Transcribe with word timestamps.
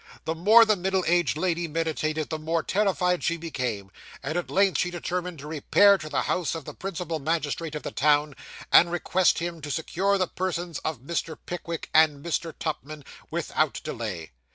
The 0.25 0.33
more 0.33 0.65
the 0.65 0.75
middle 0.75 1.03
aged 1.05 1.37
lady 1.37 1.67
meditated, 1.67 2.29
the 2.29 2.39
more 2.39 2.63
terrified 2.63 3.23
she 3.23 3.37
became; 3.37 3.91
and 4.23 4.35
at 4.35 4.49
length 4.49 4.79
she 4.79 4.89
determined 4.89 5.37
to 5.37 5.47
repair 5.47 5.99
to 5.99 6.09
the 6.09 6.23
house 6.23 6.55
of 6.55 6.65
the 6.65 6.73
principal 6.73 7.19
magistrate 7.19 7.75
of 7.75 7.83
the 7.83 7.91
town, 7.91 8.33
and 8.71 8.91
request 8.91 9.37
him 9.37 9.61
to 9.61 9.69
secure 9.69 10.17
the 10.17 10.25
persons 10.25 10.79
of 10.79 11.01
Mr. 11.01 11.37
Pickwick 11.45 11.91
and 11.93 12.25
Mr. 12.25 12.51
Tupman 12.57 13.05
without 13.29 13.79
delay. 13.83 14.31